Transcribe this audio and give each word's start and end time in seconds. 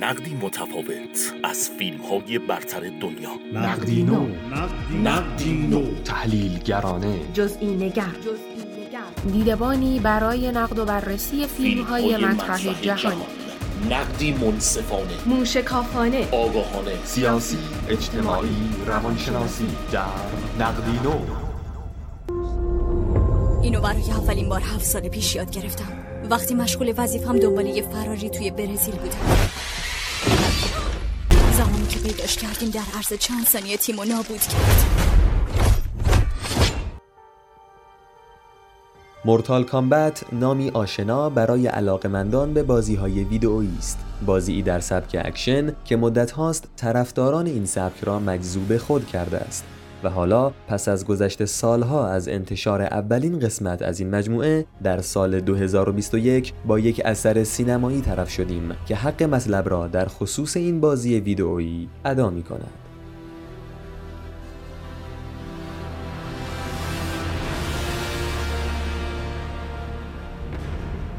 نقدی 0.00 0.34
متفاوت 0.34 1.32
از 1.44 1.70
فیلم 1.78 2.00
های 2.00 2.38
برتر 2.38 2.80
دنیا. 2.80 3.30
نقدی 3.52 4.02
نو. 4.02 4.26
نقدی 5.04 5.52
نو. 5.52 5.82
تحلیلگرانه. 6.04 7.20
جزئی 7.34 7.66
نگر 7.66 8.14
دیدبانی 9.32 9.98
برای 10.00 10.52
نقد 10.52 10.78
و 10.78 10.84
بررسی 10.84 11.46
فیلم 11.46 11.84
های 11.84 12.16
مطرح 12.16 12.80
جهانی 12.82 13.22
نقدی 13.90 14.32
منصفانه. 14.32 15.26
موشکافانه. 15.26 16.28
آگاهانه. 16.32 17.04
سیاسی 17.04 17.58
اجتماعی 17.88 18.70
روانشناسی. 18.86 19.66
در 19.92 20.04
نقدی 20.58 20.98
نو. 21.04 21.18
اینو 23.62 23.80
برای 23.80 24.10
اولین 24.10 24.48
بار 24.48 24.60
هفت 24.60 24.84
سال 24.84 25.08
پیش 25.08 25.34
یاد 25.34 25.50
گرفتم. 25.50 25.92
وقتی 26.30 26.54
مشغول 26.54 26.94
وظیفم 26.96 27.38
دنبال 27.38 27.66
یه 27.66 27.82
فراری 27.82 28.30
توی 28.30 28.50
برزیل 28.50 28.94
بودم. 28.94 29.16
زمانی 31.56 31.86
که 31.86 31.98
پیداش 31.98 32.36
کردیم 32.36 32.70
در 32.70 32.82
عرض 32.96 33.12
چند 33.12 33.46
ثانیه 33.46 33.76
تیمو 33.76 34.04
نابود 34.04 34.40
کرد 34.40 34.84
مورتال 39.24 39.64
کامبت 39.64 40.24
نامی 40.32 40.70
آشنا 40.70 41.30
برای 41.30 41.66
علاقمندان 41.66 42.54
به 42.54 42.62
بازی 42.62 42.94
های 42.94 43.24
ویدئویی 43.24 43.76
است. 43.78 43.98
بازی 44.26 44.62
در 44.62 44.80
سبک 44.80 45.16
اکشن 45.24 45.72
که 45.84 45.96
مدت 45.96 46.30
هاست 46.30 46.68
طرفداران 46.76 47.46
این 47.46 47.66
سبک 47.66 48.04
را 48.04 48.18
مجذوب 48.18 48.76
خود 48.76 49.06
کرده 49.06 49.38
است. 49.38 49.64
و 50.04 50.08
حالا 50.08 50.52
پس 50.68 50.88
از 50.88 51.06
گذشت 51.06 51.44
سالها 51.44 52.08
از 52.08 52.28
انتشار 52.28 52.82
اولین 52.82 53.38
قسمت 53.38 53.82
از 53.82 54.00
این 54.00 54.10
مجموعه 54.10 54.66
در 54.82 55.00
سال 55.00 55.40
2021 55.40 56.52
با 56.66 56.78
یک 56.78 57.02
اثر 57.04 57.44
سینمایی 57.44 58.00
طرف 58.00 58.30
شدیم 58.30 58.76
که 58.86 58.96
حق 58.96 59.22
مطلب 59.22 59.68
را 59.68 59.86
در 59.86 60.06
خصوص 60.06 60.56
این 60.56 60.80
بازی 60.80 61.20
ویدئویی 61.20 61.88
ادا 62.04 62.30
می 62.30 62.42
کند. 62.42 62.70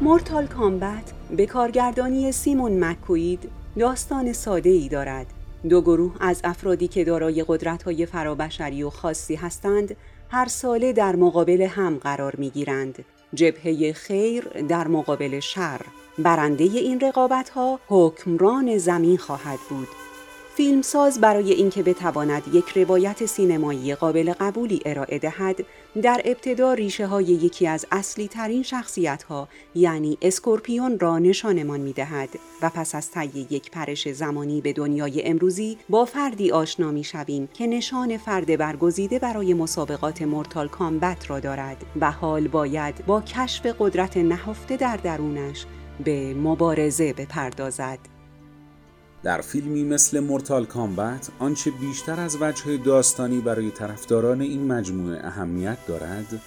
مورتال 0.00 0.46
کامبت 0.46 1.12
به 1.36 1.46
کارگردانی 1.46 2.32
سیمون 2.32 2.84
مکوید 2.84 3.50
داستان 3.78 4.32
ساده 4.32 4.70
ای 4.70 4.88
دارد 4.88 5.26
دو 5.68 5.80
گروه 5.80 6.14
از 6.20 6.40
افرادی 6.44 6.88
که 6.88 7.04
دارای 7.04 7.44
قدرت‌های 7.48 8.06
فرابشری 8.06 8.82
و 8.82 8.90
خاصی 8.90 9.34
هستند 9.34 9.96
هر 10.30 10.46
ساله 10.46 10.92
در 10.92 11.16
مقابل 11.16 11.62
هم 11.62 11.96
قرار 11.98 12.36
می‌گیرند. 12.36 13.04
جبهه 13.34 13.92
خیر 13.92 14.44
در 14.68 14.88
مقابل 14.88 15.40
شر. 15.40 15.80
برنده 16.18 16.64
این 16.64 17.00
رقابت‌ها 17.00 17.80
حکمران 17.88 18.78
زمین 18.78 19.16
خواهد 19.18 19.58
بود. 19.68 19.88
فیلمساز 20.56 21.20
برای 21.20 21.52
اینکه 21.52 21.82
بتواند 21.82 22.42
یک 22.52 22.78
روایت 22.78 23.26
سینمایی 23.26 23.94
قابل 23.94 24.32
قبولی 24.32 24.80
ارائه 24.84 25.18
دهد 25.18 25.56
در 26.02 26.20
ابتدا 26.24 26.74
ریشه 26.74 27.06
های 27.06 27.24
یکی 27.24 27.66
از 27.66 27.86
اصلی 27.92 28.28
ترین 28.28 28.62
شخصیت 28.62 29.22
ها 29.22 29.48
یعنی 29.74 30.18
اسکورپیون 30.22 30.98
را 30.98 31.18
نشانمان 31.18 31.80
می 31.80 31.92
دهد 31.92 32.28
و 32.62 32.70
پس 32.70 32.94
از 32.94 33.10
طی 33.10 33.46
یک 33.50 33.70
پرش 33.70 34.08
زمانی 34.08 34.60
به 34.60 34.72
دنیای 34.72 35.22
امروزی 35.22 35.78
با 35.88 36.04
فردی 36.04 36.50
آشنا 36.50 36.90
می 36.90 37.04
شویم 37.04 37.48
که 37.54 37.66
نشان 37.66 38.16
فرد 38.16 38.58
برگزیده 38.58 39.18
برای 39.18 39.54
مسابقات 39.54 40.22
مورتال 40.22 40.68
کامبت 40.68 41.30
را 41.30 41.40
دارد 41.40 41.84
و 42.00 42.10
حال 42.10 42.48
باید 42.48 43.06
با 43.06 43.20
کشف 43.20 43.66
قدرت 43.78 44.16
نهفته 44.16 44.76
در 44.76 44.96
درونش 44.96 45.66
به 46.04 46.34
مبارزه 46.34 47.12
بپردازد. 47.12 48.15
در 49.26 49.40
فیلمی 49.40 49.84
مثل 49.84 50.20
مورتال 50.20 50.66
کامبت 50.66 51.28
آنچه 51.38 51.70
بیشتر 51.70 52.20
از 52.20 52.36
وجه 52.40 52.76
داستانی 52.76 53.40
برای 53.40 53.70
طرفداران 53.70 54.40
این 54.40 54.66
مجموعه 54.66 55.26
اهمیت 55.26 55.78
دارد 55.86 56.40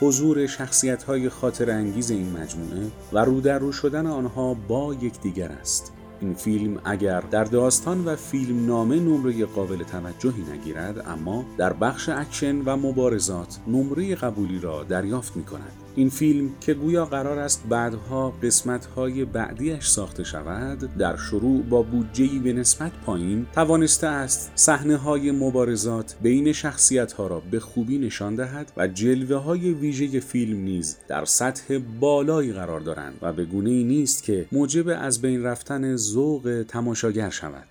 حضور 0.00 0.46
شخصیت 0.46 1.02
های 1.02 1.28
خاطر 1.28 1.70
انگیز 1.70 2.10
این 2.10 2.32
مجموعه 2.32 2.86
و 3.12 3.18
رو 3.18 3.40
در 3.40 3.58
رو 3.58 3.72
شدن 3.72 4.06
آنها 4.06 4.54
با 4.54 4.94
یکدیگر 4.94 5.48
است. 5.48 5.92
این 6.20 6.34
فیلم 6.34 6.80
اگر 6.84 7.20
در 7.20 7.44
داستان 7.44 8.04
و 8.04 8.16
فیلم 8.16 8.66
نامه 8.66 9.00
نمره 9.00 9.44
قابل 9.44 9.82
توجهی 9.82 10.42
نگیرد 10.52 11.04
اما 11.08 11.44
در 11.58 11.72
بخش 11.72 12.08
اکشن 12.08 12.56
و 12.64 12.76
مبارزات 12.76 13.58
نمره 13.66 14.14
قبولی 14.14 14.58
را 14.58 14.84
دریافت 14.84 15.36
می 15.36 15.44
کند 15.44 15.72
این 15.96 16.10
فیلم 16.10 16.50
که 16.60 16.74
گویا 16.74 17.04
قرار 17.04 17.38
است 17.38 17.62
بعدها 17.68 18.30
قسمت‌های 18.30 19.24
بعدیش 19.24 19.86
ساخته 19.86 20.24
شود 20.24 20.78
در 20.78 21.16
شروع 21.16 21.62
با 21.62 21.82
بودجه‌ای 21.82 22.38
به 22.38 22.52
نسبت 22.52 22.92
پایین 23.06 23.46
توانسته 23.54 24.06
است 24.06 24.52
صحنه 24.54 24.96
های 24.96 25.30
مبارزات 25.30 26.16
بین 26.22 26.52
شخصیت‌ها 26.52 27.26
را 27.26 27.42
به 27.50 27.60
خوبی 27.60 27.98
نشان 27.98 28.34
دهد 28.34 28.72
و 28.76 28.88
جلوه 28.88 29.36
های 29.36 29.72
ویژه 29.72 30.20
فیلم 30.20 30.58
نیز 30.58 30.96
در 31.08 31.24
سطح 31.24 31.78
بالایی 32.00 32.52
قرار 32.52 32.80
دارند 32.80 33.18
و 33.22 33.32
به 33.32 33.44
گونه 33.44 33.70
ای 33.70 33.84
نیست 33.84 34.22
که 34.22 34.46
موجب 34.52 34.98
از 35.00 35.20
بین 35.20 35.42
رفتن 35.42 35.84
ذوق 36.12 36.64
تماشاگر 36.68 37.30
شود 37.30 37.68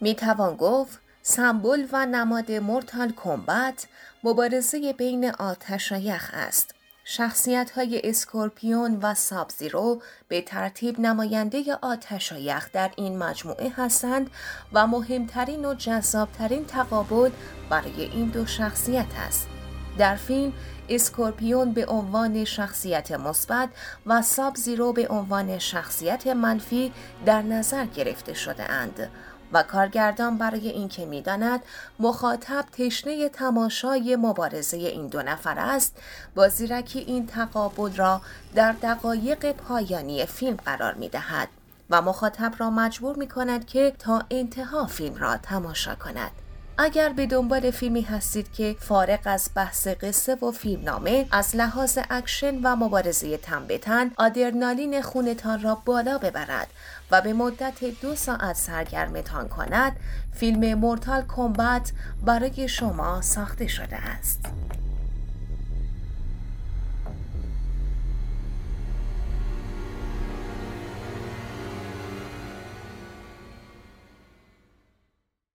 می 0.00 0.14
توان 0.14 0.56
گفت 0.56 1.00
سمبل 1.22 1.86
و 1.92 2.06
نماد 2.06 2.52
مورتال 2.52 3.12
کمبت 3.16 3.86
مبارزه 4.24 4.92
بین 4.92 5.30
آتش 5.30 5.92
و 5.92 5.96
یخ 5.96 6.30
است 6.32 6.74
شخصیت 7.04 7.70
های 7.70 8.00
اسکورپیون 8.04 8.98
و 9.02 9.14
سابزیرو 9.14 10.02
به 10.28 10.42
ترتیب 10.42 11.00
نماینده 11.00 11.74
آتش 11.82 12.32
و 12.32 12.38
یخ 12.38 12.70
در 12.72 12.90
این 12.96 13.18
مجموعه 13.18 13.72
هستند 13.76 14.30
و 14.72 14.86
مهمترین 14.86 15.64
و 15.64 15.74
جذابترین 15.74 16.64
تقابل 16.64 17.30
برای 17.70 18.02
این 18.02 18.28
دو 18.28 18.46
شخصیت 18.46 19.06
است. 19.26 19.53
در 19.98 20.16
فیلم 20.16 20.52
اسکورپیون 20.88 21.72
به 21.72 21.86
عنوان 21.86 22.44
شخصیت 22.44 23.12
مثبت 23.12 23.68
و 24.06 24.22
ساب 24.22 24.56
زیرو 24.56 24.92
به 24.92 25.08
عنوان 25.08 25.58
شخصیت 25.58 26.26
منفی 26.26 26.92
در 27.26 27.42
نظر 27.42 27.86
گرفته 27.86 28.34
شده 28.34 28.72
اند 28.72 29.10
و 29.52 29.62
کارگردان 29.62 30.38
برای 30.38 30.68
اینکه 30.68 31.06
می‌داند 31.06 31.60
مخاطب 31.98 32.64
تشنه 32.72 33.28
تماشای 33.28 34.16
مبارزه 34.16 34.76
این 34.76 35.06
دو 35.06 35.22
نفر 35.22 35.58
است 35.58 35.96
با 36.34 36.48
زیرکی 36.48 36.98
این 36.98 37.26
تقابل 37.26 37.96
را 37.96 38.20
در 38.54 38.72
دقایق 38.72 39.52
پایانی 39.52 40.26
فیلم 40.26 40.56
قرار 40.56 40.94
می 40.94 41.08
دهد 41.08 41.48
و 41.90 42.02
مخاطب 42.02 42.54
را 42.58 42.70
مجبور 42.70 43.16
می 43.16 43.28
کند 43.28 43.66
که 43.66 43.92
تا 43.98 44.22
انتها 44.30 44.86
فیلم 44.86 45.14
را 45.14 45.36
تماشا 45.36 45.94
کند. 45.94 46.30
اگر 46.78 47.08
به 47.08 47.26
دنبال 47.26 47.70
فیلمی 47.70 48.02
هستید 48.02 48.52
که 48.52 48.76
فارغ 48.78 49.18
از 49.24 49.50
بحث 49.54 49.88
قصه 49.88 50.34
و 50.34 50.50
فیلمنامه 50.50 51.26
از 51.30 51.56
لحاظ 51.56 51.98
اکشن 52.10 52.60
و 52.62 52.76
مبارزه 52.76 53.36
تن 53.36 54.10
آدرنالین 54.16 55.02
خونتان 55.02 55.62
را 55.62 55.74
بالا 55.84 56.18
ببرد 56.18 56.68
و 57.10 57.20
به 57.20 57.32
مدت 57.32 57.84
دو 58.02 58.14
ساعت 58.14 58.56
سرگرمتان 58.56 59.48
کند 59.48 59.96
فیلم 60.32 60.78
مورتال 60.78 61.24
کمبت 61.28 61.92
برای 62.24 62.68
شما 62.68 63.20
ساخته 63.20 63.66
شده 63.66 63.96
است. 63.96 64.40